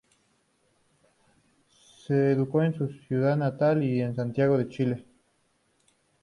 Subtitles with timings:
[2.07, 5.05] Se educó en su ciudad natal y en Santiago de Chile.